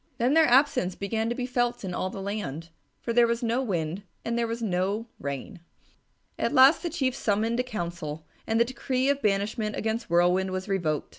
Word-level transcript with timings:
Then 0.17 0.33
their 0.33 0.47
absence 0.47 0.95
began 0.95 1.29
to 1.29 1.35
be 1.35 1.45
felt 1.45 1.85
in 1.85 1.93
all 1.93 2.09
the 2.09 2.23
land, 2.23 2.69
for 3.03 3.13
there 3.13 3.27
was 3.27 3.43
no 3.43 3.61
wind 3.61 4.01
and 4.25 4.35
there 4.35 4.47
was 4.47 4.59
no 4.63 5.05
rain. 5.19 5.59
At 6.39 6.53
last 6.55 6.81
the 6.81 6.89
Chief 6.89 7.13
summoned 7.13 7.59
a 7.59 7.63
council, 7.63 8.25
and 8.47 8.59
the 8.59 8.65
decree 8.65 9.09
of 9.09 9.21
banishment 9.21 9.75
against 9.75 10.09
Whirlwind 10.09 10.49
was 10.49 10.67
revoked. 10.67 11.09